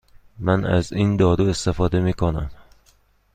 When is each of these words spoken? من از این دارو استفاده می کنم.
من 0.39 0.65
از 0.65 0.93
این 0.93 1.15
دارو 1.17 1.45
استفاده 1.45 1.99
می 1.99 2.13
کنم. 2.13 2.51